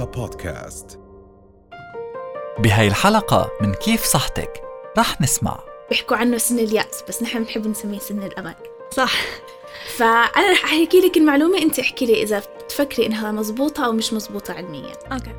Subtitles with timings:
[0.00, 1.00] رؤيا بودكاست.
[2.58, 4.62] بهاي الحلقة من كيف صحتك؟
[4.98, 5.60] رح نسمع.
[5.90, 8.54] بيحكوا عنه سن اليأس بس نحن بنحب نسميه سن الأمل
[8.90, 9.12] صح.
[9.96, 14.54] فأنا رح أحكي لك المعلومة أنت احكي لي إذا بتفكري إنها مزبوطة أو مش مزبوطة
[14.54, 14.92] علميا.
[15.12, 15.34] okay.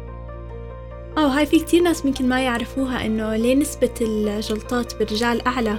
[1.17, 5.77] أو هاي في كتير ناس ممكن ما يعرفوها إنه ليه نسبة الجلطات بالرجال أعلى؟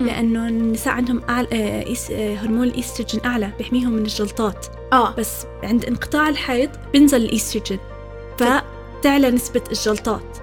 [0.00, 4.66] لأنه النساء عندهم أعلى آه، آه، هرمون الإيستروجين أعلى بيحميهم من الجلطات.
[4.92, 5.14] آه.
[5.14, 7.78] بس عند انقطاع الحيض بينزل الإيستروجين.
[8.38, 10.38] فتعلى نسبة الجلطات.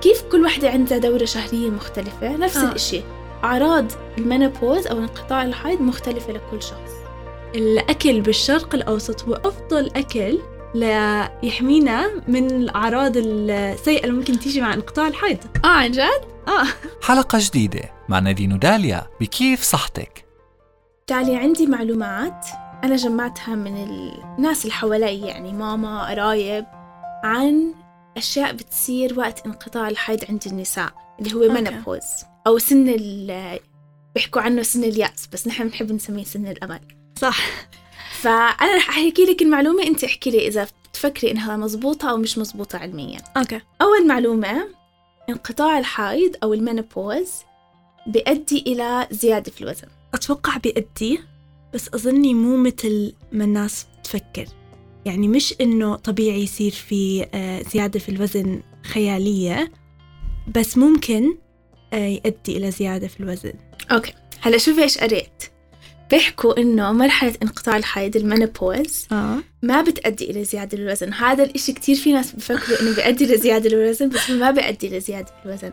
[0.00, 2.68] كيف كل وحدة عندها دورة شهرية مختلفة؟ نفس آه.
[2.68, 3.02] الإشي.
[3.44, 3.84] أعراض
[4.18, 6.92] ال menopause أو انقطاع الحيض مختلفة لكل شخص.
[7.54, 10.38] الأكل بالشرق الأوسط هو أفضل أكل
[10.74, 15.38] ليحمينا من الأعراض السيئة اللي ممكن تيجي مع انقطاع الحيض.
[15.64, 16.64] آه عن جد؟ آه.
[17.02, 20.24] حلقة جديدة مع نادين وداليا بكيف صحتك؟
[21.06, 22.46] تعالي عندي معلومات.
[22.84, 26.64] أنا جمعتها من الناس اللي حوالي يعني ماما قرايب.
[27.24, 27.74] عن
[28.16, 31.54] أشياء بتصير وقت انقطاع الحيض عند النساء اللي هو okay.
[31.54, 32.02] menopause
[32.46, 33.58] أو سن ال
[34.14, 36.80] بيحكوا عنه سن اليأس بس نحن بنحب نسميه سن الأمل.
[37.18, 37.38] صح.
[38.20, 42.78] فأنا رح أحكي لك المعلومة أنت احكي لي إذا بتفكري إنها مزبوطة أو مش مزبوطة
[42.78, 43.20] علميا.
[43.36, 43.60] okay.
[43.82, 44.68] أول معلومة
[45.28, 47.30] انقطاع الحيض أو ال menopause
[48.06, 49.88] بيؤدي إلى زيادة في الوزن.
[50.14, 51.20] أتوقع بيأدي
[51.74, 54.46] بس أظني مو مثل ما الناس تفكر
[55.04, 59.72] يعني مش إنه طبيعي يصير في آه، زيادة في الوزن خيالية
[60.54, 61.36] بس ممكن
[61.92, 63.52] آه، يؤدي إلى زيادة في الوزن.
[63.92, 64.12] okay.
[64.40, 65.44] هلا شوفي إيش قريت.
[66.10, 69.38] بيحكوا إنه مرحلة انقطاع الحيض ال menopause آه.
[69.62, 71.12] ما بتؤدي إلى زيادة الوزن.
[71.12, 75.32] هذا الإشي كتير في ناس بفكروا إنه بيؤدي لزيادة الوزن بس هو ما بيؤدي لزيادة
[75.44, 75.72] الوزن.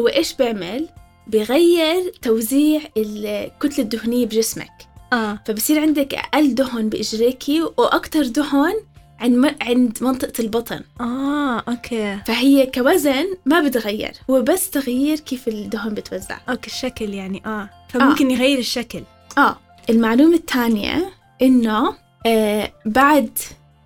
[0.00, 0.88] هو إيش بيعمل؟
[1.26, 4.93] بيغير توزيع الكتلة الدهنية بجسمك.
[5.14, 5.38] آه.
[5.46, 8.74] فبصير عندك أقل دهن بإجريكي وأكتر دهن
[9.20, 10.80] عند عند منطقة البطن.
[11.00, 12.18] آه okay.
[12.26, 16.38] فهي كوزن ما بتغير هو بس تغيير كيف الدهن بتوزع.
[16.48, 17.70] okay الشكل يعني آه.
[17.88, 19.02] فممكن يغير الشكل.
[19.38, 19.58] آه.
[19.90, 21.12] المعلومة الثانية
[21.42, 21.94] إنه
[22.26, 23.38] آه بعد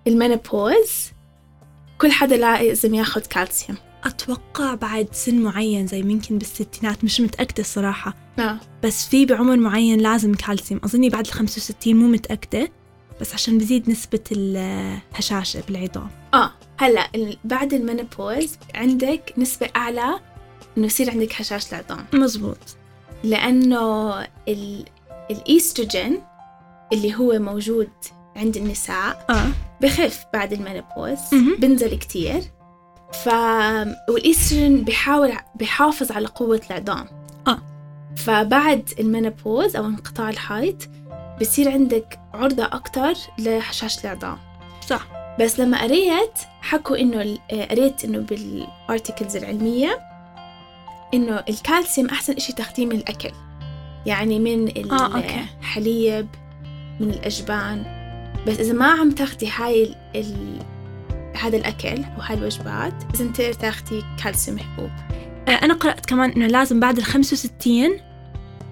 [0.07, 1.11] ال menopause
[1.97, 3.77] كل حدا لازم ياخد كالسيوم.
[4.03, 8.15] أتوقع بعد سن معين زي ممكن بالستينات مش متأكدة الصراحة.
[8.39, 8.57] آه.
[8.83, 10.81] بس في بعمر معين لازم كالسيوم.
[10.83, 12.71] أظني بعد الخمسة وستين مو متأكدة
[13.21, 16.09] بس عشان بزيد نسبة الهشاشة بالعظام.
[16.33, 20.19] آه هلأ ال- بعد ال menopause عندك نسبة أعلى
[20.77, 22.57] إنه يصير عندك هشاشة العظام مزبوط.
[23.23, 24.11] لأنه
[24.47, 24.85] ال...
[25.31, 26.21] الإيستروجين
[26.93, 27.89] اللي هو موجود
[28.35, 29.47] عند النساء آه.
[29.81, 31.55] بخف بعد ال menopause مهم.
[31.59, 32.41] بنزل كتير.
[33.23, 33.27] ف
[34.09, 37.05] والإيستروجين بيحاول بيحافظ على قوة العظام.
[37.47, 37.59] آه.
[38.25, 40.83] فبعد ال menopause أو انقطاع الحيض
[41.41, 44.37] بصير عندك عرضة أكتر لهشاشة العظام
[44.87, 45.07] صح.
[45.39, 49.99] بس لما قريت حكوا إنه ال- آه، قريت إنه بال articles العلمية
[51.13, 53.31] إنه الكالسيوم أحسن إشي تاخديه من الأكل.
[54.05, 55.17] يعني من آه،.
[55.59, 56.27] الحليب
[56.99, 57.99] من الأجبان.
[58.47, 59.95] بس إذا ما عم تاخدي هاي ال...
[60.15, 60.59] ال...
[61.37, 64.89] هذا الأكل أو هاي الوجبات لازم تاخدي كالسيوم حبوب
[65.47, 66.99] آه، أنا قرأت كمان إنه لازم بعد
[67.33, 68.08] وستين آه،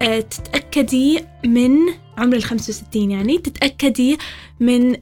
[0.00, 1.70] تتأكدي من
[2.18, 4.18] عمر الخمسة وستين يعني تتأكدي
[4.60, 4.96] من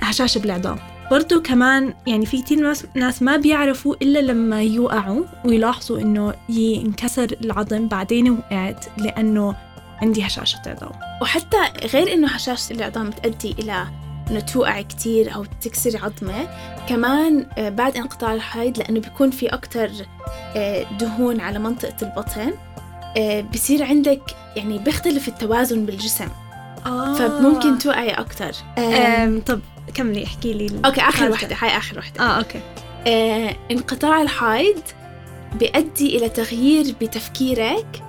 [0.00, 0.78] هشاشة بالعظام
[1.10, 7.88] برضو كمان يعني في كتير ناس, ما بيعرفوا إلا لما يوقعوا ويلاحظوا إنه ينكسر العظم
[7.88, 9.54] بعدين وقعت لأنه
[10.02, 10.92] عندي هشاشة عظام
[11.22, 11.56] وحتى
[11.92, 13.86] غير إنه هشاشة العظام بتؤدي إلى
[14.30, 16.48] إنه توقع كتير أو تكسري عظمة
[16.88, 19.90] كمان آه، بعد انقطاع الحيض لأنه بيكون في أكتر
[20.56, 22.40] آه، دهون على منطقة البطن.
[22.40, 22.52] آه،
[23.54, 24.20] بصير عندك
[24.56, 26.28] يعني بيختلف التوازن بالجسم
[26.86, 27.14] آه.
[27.14, 29.60] فممكن توقعي أكتر أم طب
[29.94, 31.30] كملي احكي لي okay آخر.
[31.30, 32.60] واحدة هاي آخر واحدة آه okay
[33.06, 34.80] آه، انقطاع الحيض
[35.54, 38.02] بيؤدي إلى تغيير بتفكيرك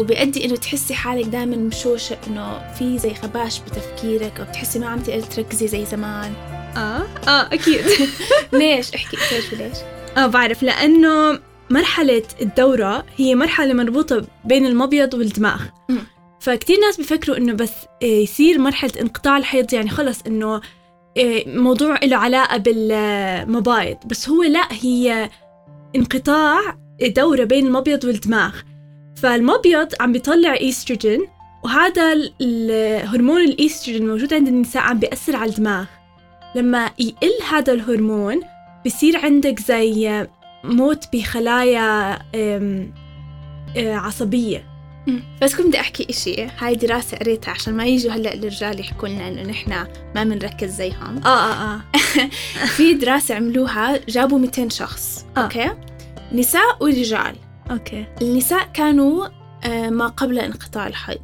[0.00, 4.98] وبيؤدي إنه تحسي حالك دائما مشوشة إنه في زي خباش بتفكيرك أو بتحسي ما عم
[4.98, 6.32] تقدري تركزي زي زمان
[6.76, 7.84] آه آه أكيد
[8.52, 9.76] ليش؟ احكي بتعرفي ليش؟
[10.16, 11.38] آه بعرف لأنه
[11.72, 15.60] مرحلة الدورة هي مرحلة مربوطة بين المبيض والدماغ.
[16.40, 17.72] فكتير ناس بيفكروا إنه بس
[18.02, 20.60] آه، يصير مرحلة انقطاع الحيض يعني خلص إنه
[21.18, 23.96] آه، موضوع له علاقة بالمبايض.
[24.06, 25.30] بس هو لا هي
[25.96, 26.60] انقطاع
[27.16, 28.54] دورة بين المبيض والدماغ.
[29.16, 31.26] فالمبيض عم بيطلع إيستروجين
[31.64, 35.84] وهذا ال- ال- هرمون الإيستروجين الموجود عند النساء عم بيأثر على الدماغ.
[36.54, 38.40] لما يقل هذا الهرمون
[38.86, 40.26] بصير عندك زي
[40.64, 42.94] موت بخلايا أم،
[43.76, 44.72] آه، عصبية.
[45.42, 46.46] بس كنت بدي أحكي إشي.
[46.58, 49.70] هاي دراسة قريتها عشان ما يجوا هلأ الرجال يحكوا لنا إنه نحن
[50.14, 51.20] ما بنركز زيهم.
[51.24, 51.80] آه آه آه.
[52.76, 55.40] في دراسة عملوها جابوا 200 شخص آه.
[55.40, 55.70] okay؟
[56.32, 57.34] نساء ورجال.
[57.70, 58.06] okay.
[58.22, 59.26] النساء كانوا
[59.64, 61.22] آه، ما قبل انقطاع الحيض.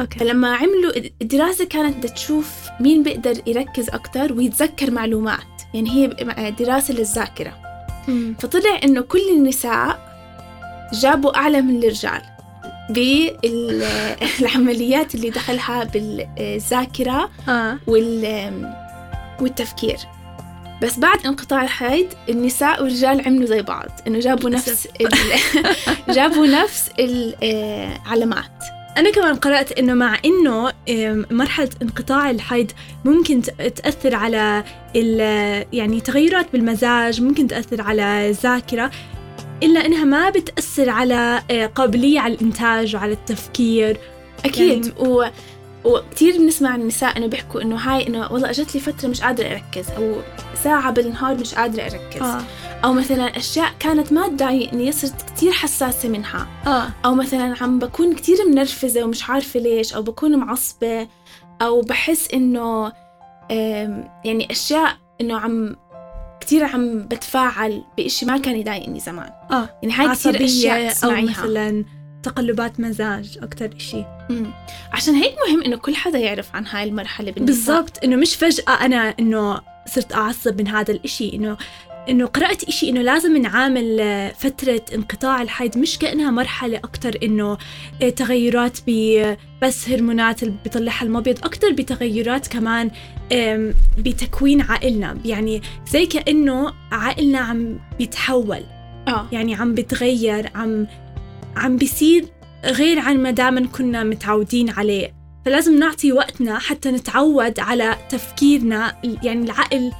[0.00, 0.18] أوكي.
[0.18, 0.92] فلما عملوا
[1.22, 5.62] الدراسة كانت بدها تشوف مين بيقدر يركز أكتر ويتذكر معلومات.
[5.74, 7.64] يعني هي دراسة للذاكرة.
[8.08, 8.34] مم.
[8.40, 10.14] فطلع إنه كل النساء
[10.92, 12.22] جابوا أعلى من الرجال
[13.40, 17.78] بالعمليات اللي دخلها بالذاكرة آه.
[17.86, 18.74] وال
[19.40, 19.96] والتفكير.
[20.82, 25.08] بس بعد انقطاع الحيض النساء والرجال عملوا زي بعض إنه جابوا نفس ال...
[26.16, 28.64] جابوا نفس العلامات
[28.98, 30.72] أنا كمان قرأت إنه مع إنه
[31.30, 32.70] مرحلة انقطاع الحيض
[33.04, 33.42] ممكن
[33.76, 34.64] تأثر على
[35.72, 38.90] يعني تغيرات بالمزاج ممكن تأثر على الذاكرة
[39.62, 43.98] إلا إنها ما بتأثر على آه، قابلية على الإنتاج وعلى التفكير
[44.44, 45.30] أكيد يعني-.
[45.84, 49.46] وكثير بنسمع عن النساء إنه بيحكوا إنه هاي إنه والله أجت لي فترة مش قادرة
[49.46, 50.16] أركز أو
[50.64, 52.22] ساعة بالنهار مش قادرة أركز.
[52.22, 52.42] آه.
[52.84, 56.46] أو مثلا أشياء كانت ما تضايقني صرت كثير حساسة منها.
[56.66, 56.88] آه.
[57.04, 61.08] أو مثلا عم بكون كتير منرفزة ومش عارفة ليش أو بكون معصبة
[61.62, 62.28] أو بحس
[63.50, 65.76] أم، يعني أشياء إنه عم
[66.40, 69.30] كتير عم بتفاعل بإشي ما كان يضايقني زمان.
[69.50, 69.68] آه.
[69.82, 70.34] يعني هاي كتير
[70.88, 71.84] أو تسمعيها مثلا
[72.24, 74.04] تقلبات مزاج أكتر إشي.
[74.30, 74.46] مم.
[74.92, 78.72] عشان هيك مهم إنه كل حدا يعرف عن هاي المرحلة بالنساء بالضبط إنه مش فجأة
[78.84, 81.56] أنا إنه صرت أعصب من هذا الإشي إنه
[82.08, 84.00] إنه قرأت إشي إنه لازم نعامل
[84.38, 87.58] فترة انقطاع الحيض مش كأنها مرحلة أكتر إنه
[88.02, 92.90] آه، تغيرات ب بس هرمونات اللي بيطلعها المبيض أكتر بتغيرات كمان
[93.98, 95.18] بتكوين عقلنا.
[95.24, 98.62] يعني زي كأنه عقلنا عم بيتحول.
[99.08, 99.26] آه.
[99.32, 100.86] يعني عم بتغير عم
[101.56, 102.26] عم بيصير
[102.64, 105.14] غير عن ما دائما كنا متعودين عليه.
[105.44, 109.92] فلازم نعطي وقتنا حتى نتعود على تفكيرنا يعني العقل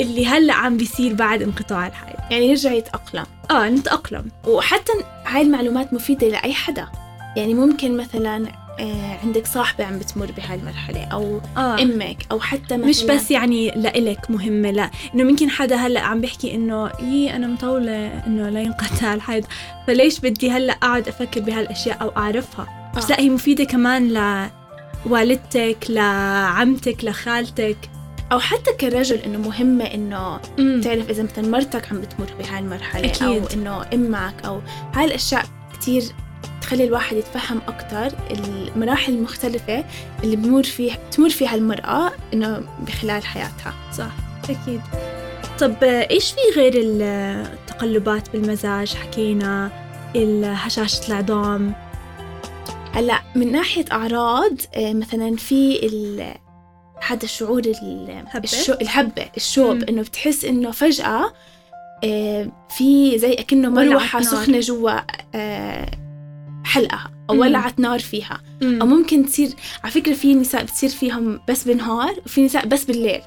[0.00, 2.28] اللي هلأ عم بيصير بعد انقطاع الحياة.
[2.30, 3.26] يعني يرجع يتأقلم.
[3.50, 4.30] آه نتأقلم.
[4.48, 4.92] وحتى
[5.26, 6.88] هاي المعلومات مفيدة لأي حدا.
[7.36, 8.65] يعني ممكن مثلا
[9.24, 13.70] عندك صاحبة عم بتمر بهاي المرحلة أو آه أمك أو حتى مثلا مش بس يعني
[13.70, 18.60] لإلك مهمة لا إنه ممكن حدا هلأ عم بيحكي إنه يي أنا مطولة إنه لا
[18.60, 19.44] ينقطع الحيض
[19.86, 23.08] فليش بدي هلأ أقعد أفكر بهالأشياء أو أعرفها بس آه.
[23.08, 24.12] لا هي مفيدة كمان
[25.06, 27.76] لوالدتك لعمتك لخالتك
[28.32, 30.80] أو حتى كرجل إنه مهمة إنه مم.
[30.84, 33.22] تعرف إذا مثلا مرتك عم بتمر بهاي المرحلة أكيد.
[33.22, 34.60] أو إنه أمك أو
[34.94, 35.44] هاي الأشياء
[35.74, 36.02] كتير
[36.66, 39.84] تخلي الواحد يتفهم أكتر المراحل المختلفة
[40.24, 44.10] اللي بمر فيها تمر فيها المرأة إنه بخلال حياتها صح
[44.44, 44.80] أكيد
[45.58, 49.70] طب إيش في غير التقلبات بالمزاج حكينا
[50.44, 51.74] هشاشة العظام
[52.92, 55.86] هلأ من ناحية أعراض مثلا في
[57.06, 59.82] هذا الشعور ال- هبة؟ الشو الهبة الشوب.
[59.82, 61.32] إنه بتحس إنه فجأة
[62.04, 63.32] آه، في زي
[63.68, 64.28] مروحة نار.
[64.28, 65.00] سخنة جوا
[65.34, 65.90] آه،
[66.66, 67.38] حلقها مم.
[67.38, 68.80] ولعت نار فيها مم.
[68.80, 69.50] أو ممكن تصير
[69.84, 73.20] على فكرة في نساء بتصير فيهم بس بالنهار وفي نساء بس بالليل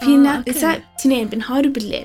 [0.00, 0.44] في آه،.
[0.48, 2.04] نساء اثنين بالنهار وبالليل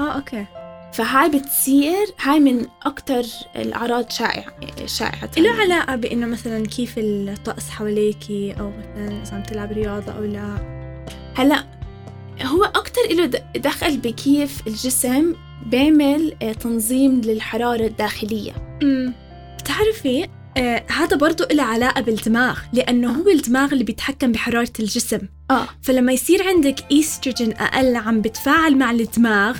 [0.00, 0.46] آه أوكي
[0.92, 3.22] فهاي بتصير هاي من أكتر
[3.56, 4.52] الأعراض شائعة
[4.86, 5.60] شائعة له هاي.
[5.60, 10.56] علاقة بإنه مثلا كيف الطقس حواليكي أو مثلا إذا عم تلعب رياضة أو لا
[11.36, 11.64] هلأ
[12.42, 15.34] هو أكتر له دخل بكيف الجسم
[15.66, 19.25] بيعمل آه، تنظيم للحرارة الداخلية امم
[19.70, 25.20] بتعرفي آه هذا برضو له علاقة بالدماغ لأنه هو الدماغ اللي بيتحكم بحرارة الجسم.
[25.50, 25.66] آه.
[25.82, 29.56] فلما يصير عندك إيستروجين أقل عم بتفاعل مع الدماغ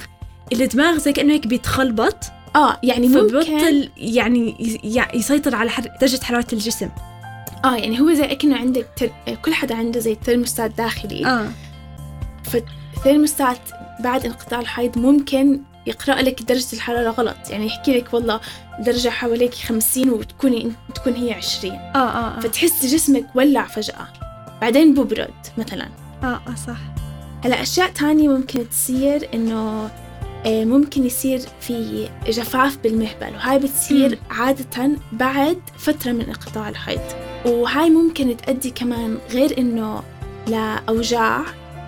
[0.52, 2.16] الدماغ زي كأنه هيك بيتخلبط.
[2.56, 5.88] آه يعني ممكن فبطل يعني يس- يع- يسيطر على حر...
[6.00, 6.88] درجة حرارة الجسم.
[7.64, 9.12] آه يعني هو زي أكنه عندك.
[9.28, 11.26] آه، كل حدا عنده زي ترموستات داخلي.
[11.26, 11.48] آه.
[12.44, 13.58] فالترموستات
[14.00, 17.36] بعد انقطاع الحيض ممكن يقرأ لك درجة الحرارة غلط.
[17.50, 18.40] يعني يحكي لك والله
[18.78, 21.72] درجة حواليك خمسين وتكوني تكون هي عشرين.
[21.72, 24.08] آه آه آه, فتحس جسمك ولع فجأة.
[24.60, 25.88] بعدين ببرد مثلا.
[26.22, 26.78] آه, آه صح.
[27.44, 29.90] هلا أشياء تانية ممكن تصير إنه
[30.46, 34.18] آه، ممكن يصير في جفاف بالمهبل وهاي بتصير.
[34.30, 37.00] عادة بعد فترة من انقطاع الحيض.
[37.46, 40.02] وهاي ممكن تؤدي كمان غير إنه
[40.46, 41.40] لأوجاع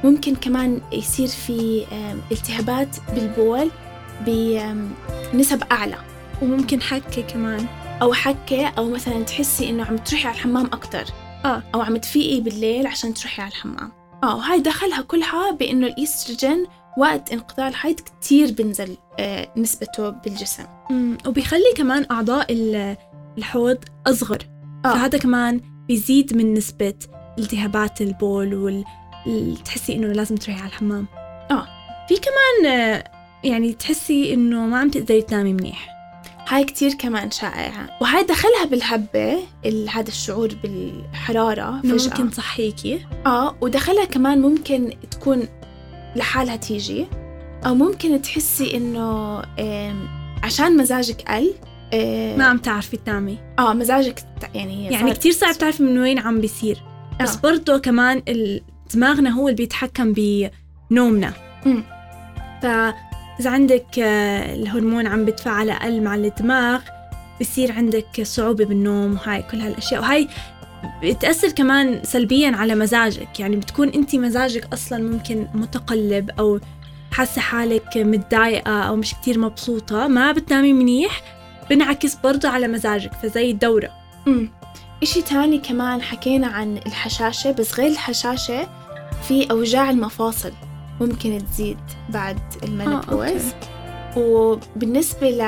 [0.05, 1.85] ممكن كمان يصير في
[2.33, 3.71] التهابات بالبول.
[4.27, 5.97] بنسب أعلى.
[6.43, 7.67] وممكن حكة كمان.
[8.03, 11.05] أو حكة أو مثلا تحسي إنه عم تروحي على الحمام أكتر.
[11.45, 11.63] آه.
[11.75, 13.93] أو عم تفيقي بالليل عشان تروحي على الحمام.
[14.25, 16.67] آه وهاي دخلها كلها بإنه الإيستروجين
[16.99, 20.65] وقت انقطاع الحيض كتير بنزل آه نسبته بالجسم.
[21.27, 22.97] وبيخلي كمان أعضاء ال-
[23.39, 24.39] الحوض أصغر.
[24.85, 24.93] آه.
[24.95, 26.95] فهذا كمان بيزيد من نسبة
[27.39, 28.85] التهابات البول وال
[29.27, 31.07] ال- تحسي إنه لازم تروحي على الحمام.
[31.51, 31.67] آه.
[32.09, 33.05] في كمان آه،
[33.45, 35.89] يعني تحسي إنه ما عم تقدري تنامي منيح.
[36.49, 37.89] هاي كتير كمان شائعة.
[38.01, 41.93] وهاي دخلها بالهبة ال- هذا الشعور بالحرارة فجأة.
[41.93, 43.07] ممكن تصحيكي.
[43.27, 45.49] آه ودخلها كمان ممكن تكون
[46.17, 47.07] لحالها تيجي.
[47.67, 49.39] أو ممكن تحسي إنه
[50.43, 51.55] عشان مزاجك قل
[52.39, 53.39] ما عم تعرفي تنامي.
[53.59, 54.19] آه مزاجك
[54.55, 56.83] يعني يعني كتير صعب تعرفي من وين عم بيصير.
[57.21, 57.41] بس آه.
[57.41, 58.23] برضه كمان
[58.95, 60.13] دماغنا هو اللي بيتحكم
[60.91, 61.33] بنومنا.
[61.67, 61.83] مم.
[63.39, 66.81] فإذا عندك آه، الهرمون عم بتفعل أقل مع الدماغ
[67.41, 70.01] بصير عندك صعوبة بالنوم وهاي كل هالأشياء.
[70.01, 70.29] وهاي
[71.03, 73.41] بتأثر كمان سلبيا على مزاجك.
[73.41, 76.61] يعني بتكون أنت مزاجك أصلا ممكن متقلب أو
[77.13, 81.23] حاسة حالك متضايقة أو مش كتير مبسوطة ما بتنامي منيح
[81.71, 83.91] بنعكس برضه على مزاجك فزي الدورة.
[84.27, 84.51] مم.
[85.03, 88.69] إشي تاني كمان حكينا عن الحشاشة بس غير الحشاشة
[89.29, 90.53] في أوجاع المفاصل.
[91.01, 91.79] ممكن تزيد
[92.09, 93.43] بعد المينوبوز
[94.17, 95.39] وبالنسبة ل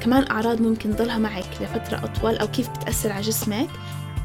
[0.00, 3.68] كمان أعراض ممكن تضلها معك لفترة أطول أو كيف بتأثر على جسمك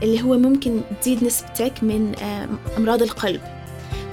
[0.04, 3.42] اللي هو ممكن تزيد نسبتك من آم، أمراض القلب.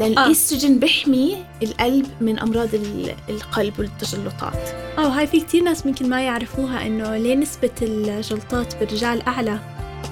[0.01, 0.27] لأن آه.
[0.27, 4.69] الإستروجين بيحمي القلب من أمراض ال- القلب والتجلطات.
[4.99, 9.59] آه هاي في كتير ناس ممكن ما يعرفوها إنه ليه نسبة الجلطات بالرجال أعلى؟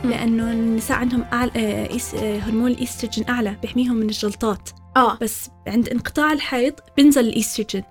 [0.05, 0.11] مم.
[0.11, 4.69] لأنه النساء عندهم أعلى آه، آه، هرمون الايستروجين أعلى بيحميهم من الجلطات.
[4.97, 5.19] آه.
[5.21, 7.83] بس عند انقطاع الحيض بينزل الإيستروجين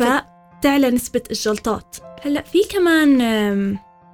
[0.00, 1.96] فتعلى نسبة الجلطات.
[2.22, 3.20] هلأ في كمان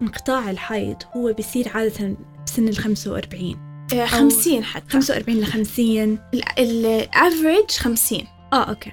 [0.03, 4.89] انقطاع الحيض هو بيصير عادة بسن ال 45 آه، خمسين حتى.
[4.91, 6.19] 45 ل 50
[6.59, 8.27] ال average خمسين.
[8.53, 8.93] آه okay.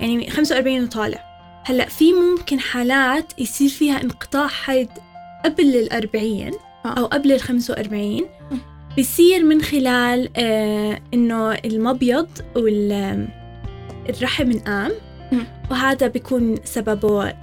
[0.00, 1.32] يعني 45 وطالع.
[1.64, 4.88] هلأ في ممكن حالات يصير فيها انقطاع حيض
[5.44, 6.52] قبل الأربعين
[6.84, 6.88] آه.
[6.88, 8.41] أو قبل الخمسة وأربعين مم.
[8.96, 14.92] بيصير من خلال آه إنه المبيض والرحم انقام.
[15.70, 17.34] وهذا بيكون سببه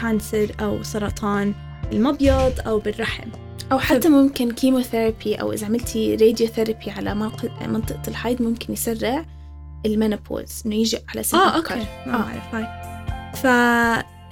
[0.00, 1.54] cancer أو سرطان
[1.92, 3.28] المبيض أو بالرحم
[3.72, 7.14] أو حتى ممكن chemotherapy أو إذا عملتي radiotherapy على
[7.66, 9.24] منطقة الحيض ممكن يسرع
[9.86, 11.74] ال menopause إنه يجي على سن آه أبكر.
[11.74, 12.66] okay ما بعرف هاي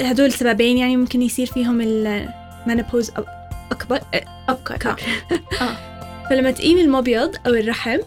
[0.00, 3.10] فهدول سببين يعني ممكن يصير فيهم ال menopause
[3.70, 4.00] أكبر
[4.48, 4.96] أبكر أبكر.
[5.60, 5.76] آه.
[6.30, 7.98] فلما تقيمي المبيض أو الرحم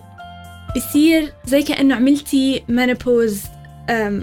[0.76, 3.42] بصير زي كأنه عملتي menopause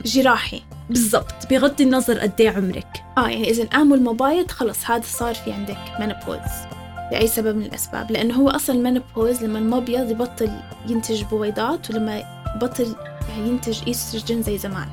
[0.05, 0.63] جراحي.
[0.91, 1.35] بالضبط.
[1.51, 2.87] بغض النظر قد إيه عمرك.
[3.19, 6.75] آه يعني إذا انقاموا المبايض خلص هذا صار في عندك menopause
[7.13, 8.11] لأي سبب من الأسباب.
[8.11, 10.51] لأنه هو أصلا المنopause لما المبيض يبطل
[10.89, 12.23] ينتج بويضات ولما
[12.57, 12.97] يبطل
[13.39, 14.89] ينتج إيستروجين زي زمان.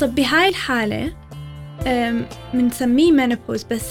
[0.00, 1.12] طب بهاي الحالة
[2.54, 3.84] بنسميه مينوبوز بس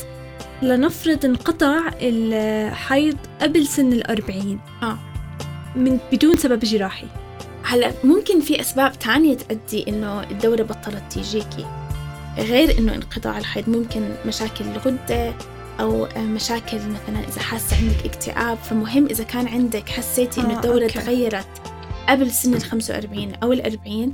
[0.62, 4.98] لنفرض انقطع الحيض قبل سن الأربعين آه.
[5.76, 7.08] من بدون سبب جراحي
[7.64, 11.66] هلا ممكن في أسباب تانية تؤدي إنه الدورة بطلت تيجيكي
[12.38, 15.34] غير إنه انقطاع الحيض ممكن مشاكل الغدة
[15.80, 20.84] أو مشاكل مثلا إذا حاسة عندك اكتئاب فمهم إذا كان عندك حسيتي إنه آه، الدورة
[20.84, 21.00] okay.
[21.00, 21.48] تغيرت
[22.10, 24.14] قبل سن ال 45 أو ال 40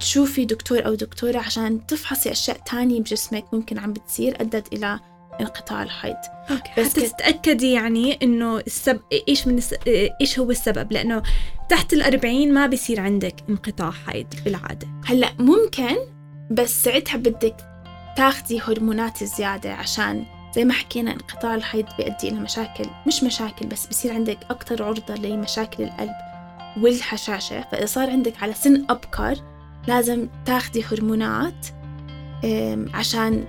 [0.00, 5.00] تشوفي دكتور أو دكتورة عشان تفحصي أشياء تانية بجسمك ممكن عم بتصير أدت إلى
[5.40, 6.16] انقطاع الحيض.
[6.50, 6.70] okay.
[6.78, 9.00] بس حتى كت- تتأكدي يعني إنه السب...
[9.28, 9.74] إيش من الس...
[10.20, 11.22] إيش هو السبب؟ لأنه
[11.68, 14.88] تحت الأربعين ما بيصير عندك انقطاع حيض بالعادة.
[15.06, 15.96] هلأ ممكن
[16.50, 17.56] بس ساعتها بدك
[18.16, 23.86] تاخدي هرمونات زيادة عشان زي ما حكينا انقطاع الحيض بيؤدي إلى مشاكل مش مشاكل بس
[23.86, 26.14] بصير عندك أكتر عرضة لمشاكل القلب
[26.82, 27.64] والهشاشة.
[27.72, 29.34] فإذا صار عندك على سن أبكر
[29.88, 31.66] لازم تاخدي هرمونات
[32.94, 33.44] عشان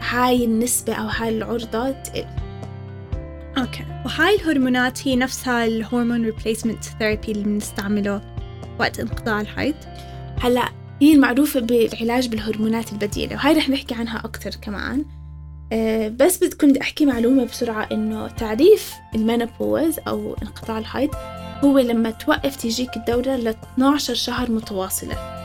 [0.00, 2.26] هاي النسبة أو هاي العرضة تقل.
[3.58, 3.84] okay.
[4.04, 8.20] وهاي الهرمونات هي نفسها ال hormone replacement therapy اللي بنستعمله
[8.80, 9.74] وقت انقطاع الحيض.
[10.40, 10.68] هلأ
[11.02, 15.04] هي المعروفة بالعلاج بالهرمونات البديلة وهاي رح نحكي عنها أكتر كمان.
[15.72, 21.10] أه بس بدكم بدي أحكي معلومة بسرعة إنه تعريف ال menopause أو انقطاع الحيض
[21.64, 25.37] هو لما توقف تيجيك الدورة ل 12 شهر متواصلة.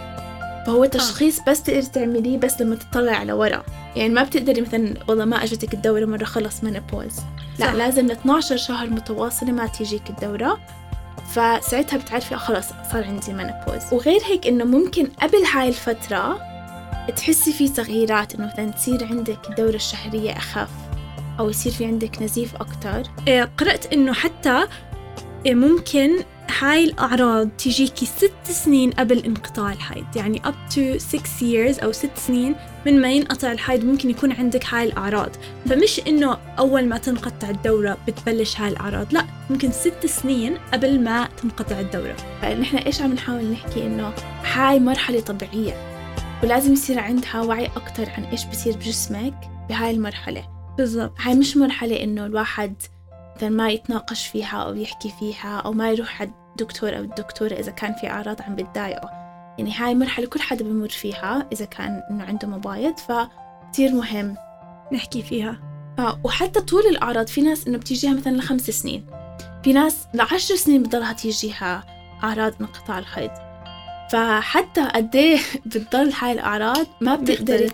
[0.67, 3.63] فهو تشخيص بس تقدري تعمليه بس لما تطلع على ورا.
[3.95, 7.15] يعني ما بتقدري مثلا والله ما أجتك الدورة مرة خلص menopause
[7.59, 7.73] لا صح.
[7.73, 10.59] لازم ل 12 شهر متواصلة ما تيجيك الدورة.
[11.33, 16.39] فساعتها بتعرفي آه خلاص صار عندي منopause وغير هيك إنه ممكن قبل هاي الفترة
[17.15, 20.69] تحسي في تغييرات إنه مثلا تصير عندك الدورة الشهرية أخف
[21.39, 23.03] أو يصير في عندك نزيف أكتر.
[23.27, 24.67] آه، قرأت إنه حتى
[25.47, 26.11] آه، ممكن
[26.59, 30.05] هاي الأعراض تجيكي ست سنين قبل انقطاع الحيض.
[30.15, 32.55] يعني up to 6 years أو ست سنين
[32.85, 35.29] من ما ينقطع الحيض ممكن يكون عندك هاي الأعراض.
[35.65, 41.29] فمش إنه أول ما تنقطع الدورة بتبلش هاي الأعراض لا ممكن ست سنين قبل ما
[41.41, 42.15] تنقطع الدورة.
[42.43, 44.13] نحن إيش عم نحاول نحكي؟ إنه
[44.53, 45.73] هاي مرحلة طبيعية
[46.43, 49.33] ولازم يصير عندها وعي أكتر عن إيش بصير بجسمك
[49.69, 50.47] بهاي المرحلة.
[50.77, 51.13] بالضبط.
[51.19, 52.73] هاي مش مرحلة إنه الواحد
[53.35, 57.71] مثلا ما يتناقش فيها أو يحكي فيها أو ما يروح على الدكتور أو الدكتورة إذا
[57.71, 59.09] كان في أعراض عم بتضايقه
[59.57, 64.35] يعني هاي مرحلة كل حدا بمر فيها إذا كان إنه عنده مبايض فكتير مهم
[64.93, 65.59] نحكي فيها
[65.99, 69.05] آه وحتى طول الأعراض في ناس إنه بتيجيها مثلا لخمس سنين
[69.63, 71.83] في ناس لعشر سنين بضلها تيجيها
[72.23, 73.31] أعراض انقطاع الحيض
[74.11, 77.71] فحتى قد إيه بتضل هاي الأعراض ما بتقدري.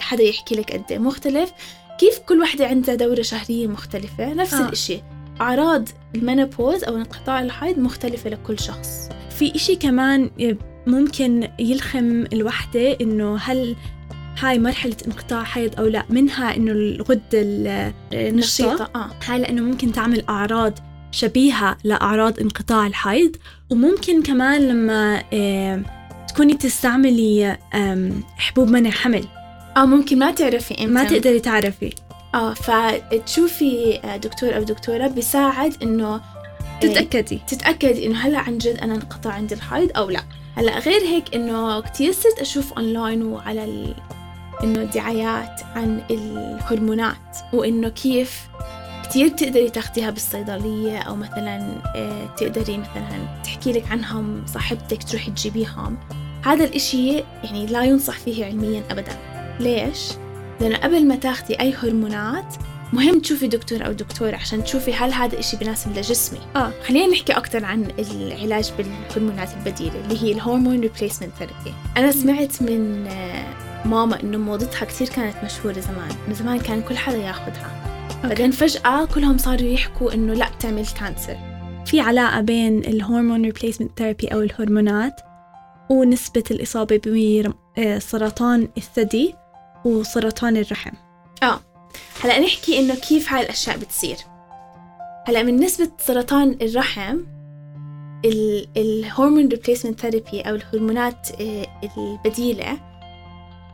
[0.00, 1.52] حدا يحكي لك قد إيه مختلف
[1.98, 4.54] كيف كل وحدة عندها دورة شهرية مختلفة نفس.
[4.54, 4.66] آه.
[4.66, 5.02] الإشي
[5.40, 9.08] أعراض المينوبوز أو انقطاع الحيض مختلفة لكل شخص.
[9.38, 10.30] في إشي كمان
[10.86, 13.76] ممكن يلخم الوحدة إنه هل
[14.38, 19.10] هاي مرحلة انقطاع حيض أو لا منها إنه الغدة ال- النشطة نشيطة آه.
[19.26, 20.78] هاي لأنه ممكن تعمل أعراض
[21.10, 23.36] شبيهة لأعراض انقطاع الحيض.
[23.70, 25.22] وممكن كمان لما
[26.28, 27.56] تكوني تستعملي
[28.36, 29.24] حبوب منع حمل.
[29.76, 31.94] آه ممكن ما تعرفي إمتى ما تقدري تعرفي.
[32.34, 36.20] آه فتشوفي آه، دكتور أو دكتورة بيساعد إنه آه،
[36.80, 37.40] تتأكدي.
[37.48, 40.22] تتأكدي إنه هلأ عن جد أنا انقطع عندي الحيض أو لأ.
[40.56, 43.94] هلأ غير هيك إنه كتير صرت أشوف أونلاين وعلى ال...
[44.64, 48.48] إنه دعايات عن الهرمونات وإنه كيف
[49.04, 55.98] كتير بتقدري تاخديها بالصيدلية أو مثلا آه، تقدري مثلا تحكي لك عنهم صاحبتك تروحي تجيبيهم.
[56.44, 59.16] هذا الإشي يعني لا ينصح فيه علميا أبدا.
[59.60, 59.98] ليش؟
[60.62, 62.54] لأنه قبل ما تاخدي أي هرمونات
[62.92, 66.38] مهم تشوفي دكتور أو دكتورة عشان تشوفي هل هذا الإشي بناسب لجسمي.
[66.56, 72.12] آه خلينا نحكي أكتر عن العلاج بالهرمونات البديلة اللي هي ال hormone replacement therapy أنا
[72.12, 73.54] سمعت من آه،
[73.84, 77.82] ماما إنه موضتها كتير كانت مشهورة زمان من زمان كان كل حدا ياخدها.
[78.24, 81.36] بعدين فجأة كلهم صاروا يحكوا إنه لأ بتعمل cancer
[81.86, 85.20] في علاقة بين ال hormone replacement therapy أو الهرمونات
[85.90, 87.00] ونسبة الإصابة
[87.78, 89.41] بسرطان الثدي.
[89.84, 90.92] وسرطان الرحم.
[92.24, 94.16] هلا نحكي إنه كيف هاي الأشياء بتصير.
[95.28, 97.18] هلا من نسبة سرطان الرحم
[98.24, 101.66] ال- ال hormone replacement therapy أو الهرمونات آه،
[101.98, 102.78] البديلة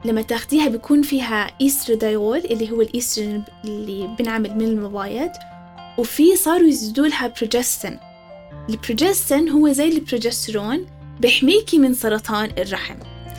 [0.05, 5.31] لما تاخديها بيكون فيها إيسترادايول اللي هو الإيستروجين اللي بنعمل من المبايض
[5.99, 7.99] وفي صاروا يزيدوا لها بروجستين
[8.71, 10.87] البروجستين هو زي البروجسترون
[11.21, 12.97] بيحميكي من سرطان الرحم.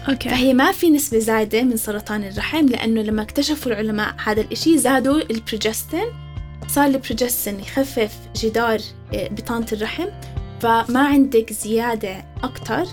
[0.10, 0.30] okay.
[0.30, 5.22] فهي ما في نسبة زايدة من سرطان الرحم لأنه لما اكتشفوا العلماء هذا الإشي زادوا
[5.32, 6.06] البروجستين.
[6.68, 8.80] صار البروجستين يخفف جدار
[9.14, 10.08] آه، بطانة الرحم
[10.62, 12.84] فما عندك زيادة أكتر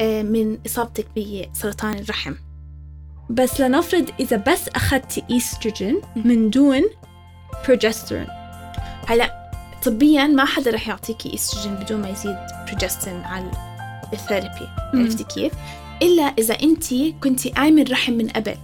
[0.00, 2.34] آه، من إصابتك بسرطان الرحم.
[3.30, 6.82] بس لنفرض إذا بس أخذتي إيستروجين من دون
[7.66, 8.26] بروجسترون
[9.06, 9.50] هلا
[9.84, 13.50] طبيا ما حدا رح يعطيكي إستروجين بدون ما يزيد بروجستين على
[14.12, 14.68] ال therapy.
[14.94, 15.52] عرفتي كيف؟
[16.02, 18.54] إلا إذا أنت كنتي قايمة الرحم من قبل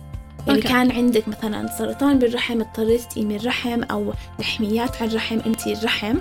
[0.46, 0.68] يعني okay.
[0.68, 6.16] كان عندك مثلا سرطان بالرحم اضطريتي تقيمي الرحم أو لحميات على الرحم قمتي الرحم.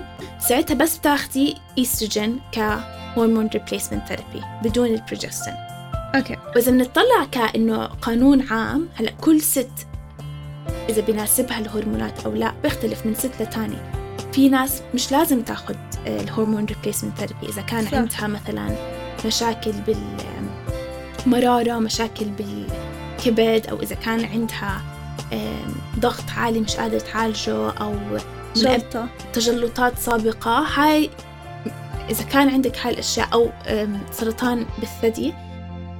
[0.48, 5.54] ساعتها بس بتاخدي إيستروجين ك hormone replacement therapy بدون البروجستين
[6.14, 6.36] أوكي.
[6.56, 9.86] وإذا بنطلع كأنه قانون عام هلأ كل ست
[10.88, 13.76] إذا بيناسبها الهرمونات أو لا بيختلف من ست لتاني
[14.32, 17.94] في ناس مش لازم تاخد ال hormone replacement therapy إذا كان صح.
[17.94, 18.76] عندها مثلا
[19.26, 19.72] مشاكل
[21.26, 24.82] بالمرارة مشاكل بالكبد أو إذا كان عندها
[25.98, 27.94] ضغط عالي مش قادرة تعالجه أو
[28.56, 29.08] جلطة.
[29.32, 30.58] تجلطات سابقة.
[30.58, 31.10] هاي
[32.10, 33.50] إذا كان عندك هاي الأشياء أو
[34.12, 35.34] سرطان بالثدي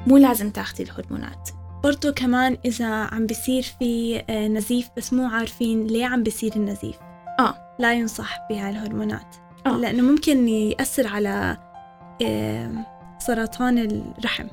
[0.07, 1.51] مو لازم تاخدي الهرمونات.
[1.85, 6.97] برضو كمان إذا عم بيصير في آه، نزيف بس مو عارفين ليه عم بيصير النزيف.
[7.41, 7.55] آه.
[7.79, 9.37] لا ينصح بهاي الهرمونات.
[9.67, 9.77] آه.
[9.77, 11.57] لأنه ممكن يأثر على
[13.19, 13.79] سرطان
[14.19, 14.47] الرحم.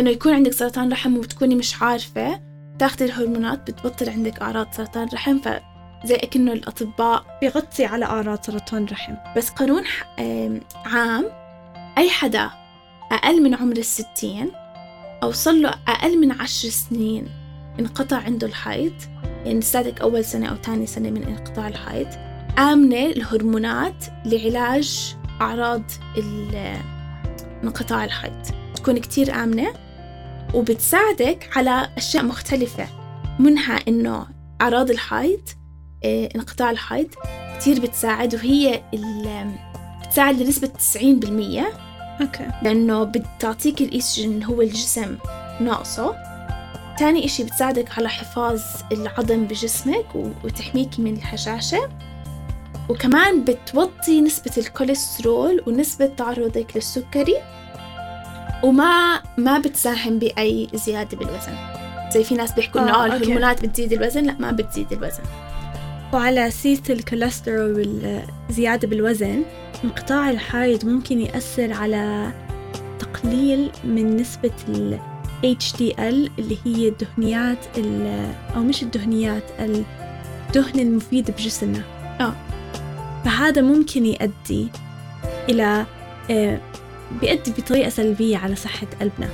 [0.00, 2.40] إنه يكون عندك سرطان رحم وتكوني مش عارفة
[2.78, 9.14] تاخدي الهرمونات بتبطل عندك أعراض سرطان رحم فزي أكنه الأطباء بيغطي على أعراض سرطان الرحم
[9.36, 9.82] بس قانون
[10.86, 11.24] عام
[11.98, 12.50] أي حدا
[13.12, 14.50] أقل من عمر الستين
[15.22, 17.28] أو صار له أقل من عشر سنين
[17.80, 18.92] انقطع عنده الحيض
[19.44, 22.08] يعني لساتك أول سنة أو تاني سنة من انقطاع الحيض
[22.58, 25.82] آمنة الهرمونات لعلاج أعراض
[27.64, 28.59] انقطاع الحيض.
[28.80, 29.72] تكون كتير آمنة
[30.54, 32.86] وبتساعدك على أشياء مختلفة.
[33.38, 34.26] منها إنه
[34.60, 35.40] أعراض الحيض
[36.04, 37.08] آه، انقطاع الحيض
[37.58, 38.82] كتير بتساعد وهي
[40.02, 41.64] بتساعد لنسبة 90%
[42.20, 42.50] أوكي.
[42.62, 45.16] لأنه بتعطيك الإيستروجين اللي هو الجسم
[45.60, 46.16] ناقصه.
[46.98, 48.62] تاني إشي بتساعدك على حفاظ
[48.92, 50.06] العظم بجسمك
[50.44, 51.88] وتحميك من الهشاشة
[52.88, 57.36] وكمان بتوطي نسبة الكوليسترول ونسبة تعرضك للسكري.
[58.62, 61.54] وما ما بتساهم بأي زيادة بالوزن
[62.14, 63.16] زي في ناس بيحكوا آه، آه أوكي.
[63.16, 65.22] الهرمونات بتزيد الوزن لا ما بتزيد الوزن
[66.12, 67.72] وعلى سيرة الكوليسترول
[68.48, 69.42] والزيادة بالوزن
[69.84, 72.32] انقطاع الحيض ممكن يأثر على
[72.98, 74.98] تقليل من نسبة ال
[75.44, 81.82] HDL اللي هي الدهنيات ال- أو مش الدهنيات الدهن المفيد بجسمنا
[82.20, 82.32] آه.
[83.24, 84.68] فهذا ممكن يؤدي
[85.48, 85.86] إلى
[87.20, 89.28] بيؤدي بطريقة سلبية على صحة قلبنا.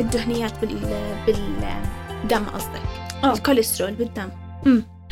[0.00, 0.78] الدهنيات بال
[1.26, 2.80] بالدم قصدك؟
[3.24, 3.32] آه.
[3.32, 4.28] الكوليسترول بالدم.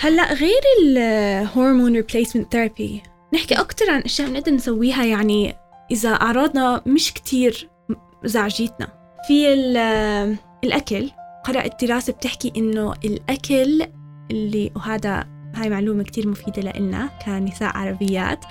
[0.01, 3.03] هلأ غير ال hormone replacement therapy
[3.35, 5.55] نحكي أكتر عن أشياء بنقدر نسويها يعني
[5.91, 7.69] إذا أعراضنا مش كتير
[8.25, 8.89] زعجتنا
[9.29, 11.11] في ال- الأكل
[11.45, 13.83] قرأت دراسة بتحكي إنه الأكل
[14.31, 18.45] اللي وهذا هاي معلومة كتير مفيدة لإلنا كنساء عربيات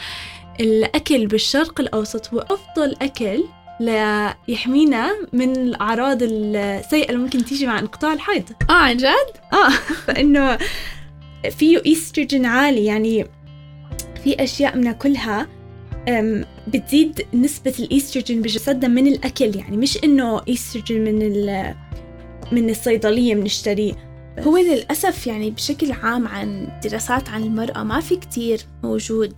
[0.60, 3.44] الأكل بالشرق الأوسط هو أفضل أكل
[3.80, 8.44] ليحمينا من الأعراض السيئة اللي ممكن تيجي مع انقطاع الحيض.
[8.70, 9.70] آه عن جد؟ آه
[10.08, 10.58] فإنه
[11.58, 13.26] فيه ايستروجين عالي يعني
[14.24, 15.48] في أشياء بناكلها
[16.68, 21.76] بتزيد نسبة الايستروجين بجسدنا من الأكل يعني مش إنه ايستروجين من ال
[22.52, 23.94] من الصيدلية بنشتريه
[24.40, 29.34] هو للأسف يعني بشكل عام عن دراسات عن المرأة ما في كتير موجود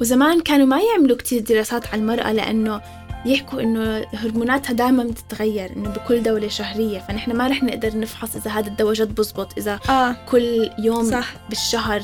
[0.00, 2.80] وزمان كانوا ما يعملوا كتير دراسات عن المرأة لأنه
[3.26, 6.98] يحكوا إنه هرموناتها دائما بتتغير إنه بكل دولة شهرية.
[6.98, 10.16] فنحن ما رح نقدر نفحص إذا هذا الدواء جد بزبط إذا آه.
[10.28, 11.32] كل يوم صح.
[11.48, 12.02] بالشهر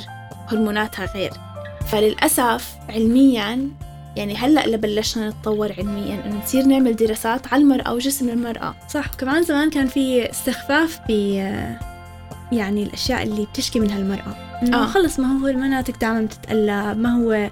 [0.49, 1.31] هرموناتها غير.
[1.93, 3.69] فللأسف علميا
[4.17, 8.75] يعني اللي بلشنا نتطور علميا إنه نصير نعمل دراسات على المرأة وجسم المرأة.
[8.89, 9.13] صح.
[9.15, 11.11] وكمان زمان كان في استخفاف ب
[12.53, 14.83] يعني الأشياء اللي بتشكي منها المرأة إنه آه.
[14.83, 14.87] آه.
[14.87, 17.51] خلص ما هو المناطق دائما بتتقلب ما هو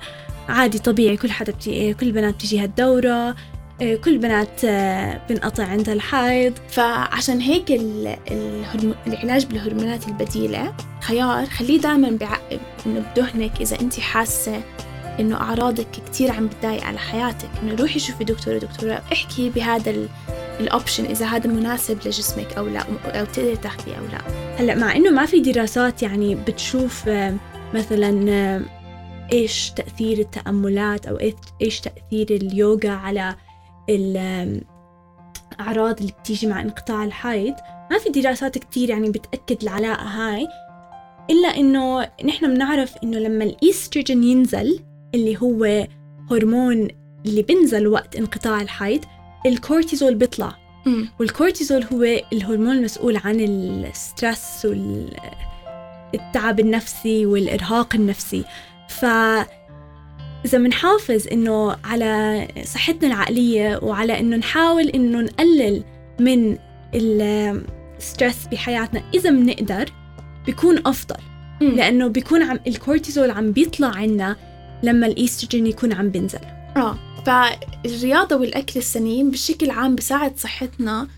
[0.49, 1.95] عادي طبيعي كل حدا بتي...
[1.95, 3.35] كل البنات بتجيها الدورة
[3.81, 6.53] إيه، كل بنات آه، بنقطع عندها الحيض.
[6.69, 8.95] فعشان هيك ال- الهرمو...
[9.07, 11.47] العلاج بالهرمونات البديلة خيار.
[11.47, 14.63] خليه دائما بعقب إنه بدهنك إذا أنت حاسة
[15.21, 20.09] إنه أعراضك كتير عم بتضايق على حياتك إنه روحي شوفي دكتورة دكتورة احكي بهذا ال...
[20.61, 24.19] الأوبشن إذا هذا مناسب لجسمك أو لا أو تقدري تاخذيه أو لا.
[24.59, 27.35] هلأ مع إنه ما في دراسات يعني بتشوف آه،
[27.75, 28.11] مثلا
[29.33, 33.35] إيش تأثير التأملات أو إيش- إيش تأثير اليوغا على
[33.89, 34.65] الاعراض
[36.01, 37.55] اللي بتيجي مع انقطاع الحيض؟
[37.91, 40.47] ما في دراسات كتير يعني بتأكد العلاقة هاي
[41.31, 44.81] إلا إنه نحن بنعرف إنه لما الايستروجين ينزل
[45.15, 45.87] اللي هو
[46.31, 46.89] هرمون
[47.27, 49.01] اللي بينزل وقت انقطاع الحيض
[49.47, 50.57] الكورتيزول بيطلع.
[51.21, 54.67] والكورتيزول هو الهرمون المسؤول عن ال stress
[56.13, 58.45] والتعب النفسي والإرهاق النفسي.
[58.89, 59.05] ف
[60.45, 65.85] إذا بنحافظ إنه على صحتنا العقلية وعلى إنه نحاول إنه نقلل
[66.21, 66.59] من
[66.95, 69.93] ال stress بحياتنا إذا بنقدر
[70.47, 71.17] بيكون أفضل
[71.63, 71.75] أمم.
[71.77, 74.37] لأنه بيكون عم الكورتيزول عم بيطلع عنا
[74.83, 76.39] لما الإيستروجين يكون عم بينزل
[76.77, 81.09] آه فالرياضة والأكل السليم بشكل عام بساعد صحتنا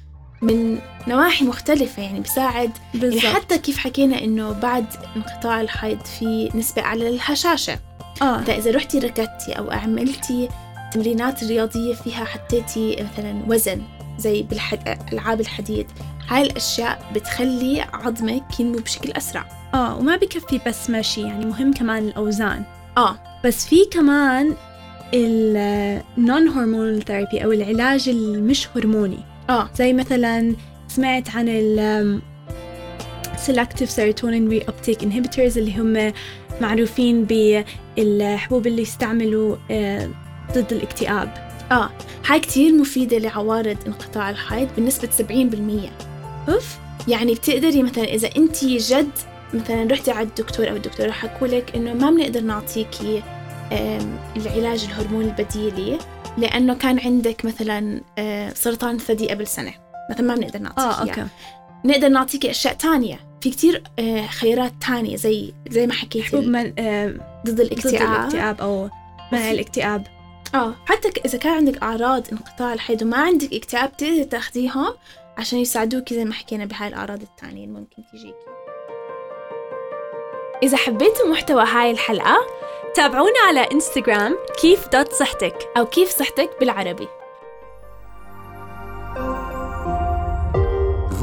[0.42, 6.82] من نواحي مختلفة يعني بساعد يعني حتى كيف حكينا إنه بعد انقطاع الحيض في نسبة
[6.82, 7.78] أعلى للهشاشة.
[8.22, 8.40] آه.
[8.40, 10.48] فإذا رحتي ركضتي أو عملتي
[10.92, 13.82] تمرينات رياضية فيها حطيتي مثلا وزن
[14.18, 15.86] زي بالألعاب الحديد.
[16.28, 19.48] هاي الأشياء بتخلي عظمك ينمو بشكل أسرع.
[19.74, 22.64] آه وما بكفي بس مشي يعني مهم كمان الأوزان.
[22.98, 23.18] آه.
[23.44, 24.54] بس في كمان
[25.14, 29.18] النون هرمونال ثيرابي أو العلاج المش هرموني.
[29.50, 29.70] آه.
[29.76, 30.54] زي مثلا
[30.88, 32.20] سمعت عن ال
[33.46, 36.12] selective serotonin reuptake inhibitors اللي هم
[36.60, 40.10] معروفين بالحبوب اللي يستعملوا آه،
[40.52, 41.46] ضد الاكتئاب.
[41.72, 41.90] آه.
[42.26, 45.90] هاي كتير مفيدة لعوارض انقطاع الحيض بنسبة 70%
[46.48, 46.76] أوف.
[47.08, 49.10] يعني بتقدري مثلا إذا أنت جد
[49.54, 53.22] مثلا رحتي على الدكتور أو الدكتورة حكوا لك إنه ما بنقدر نعطيكي
[54.36, 55.98] العلاج الهرموني البديلي
[56.38, 59.74] لأنه كان عندك مثلا آه، سرطان ثدي قبل سنة.
[60.10, 61.10] مثلا ما بنقدر نعطيكي آه إياه.
[61.10, 61.26] أوكي.
[61.84, 63.20] نقدر نعطيكي أشياء تانية.
[63.40, 67.06] في كتير آه، خيارات تانية زي زي ما حكيت حبوب من آه،
[67.46, 68.90] ضد ضد الاكتئاب الاكتئاب أو
[69.32, 70.06] منع الاكتئاب.
[70.54, 74.94] آه حتى إذا كان عندك أعراض انقطاع الحيض وما عندك اكتئاب تقدري تاخديهم
[75.38, 78.34] عشان يساعدوكي زي ما حكينا بهاي الأعراض التانية اللي ممكن تجيكي.
[80.62, 82.36] إذا حبيتوا محتوى هاي الحلقة
[82.96, 87.08] تابعونا على انستغرام كيف دوت صحتك أو كيف صحتك بالعربي.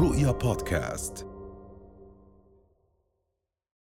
[0.00, 1.33] رؤيا بودكاست.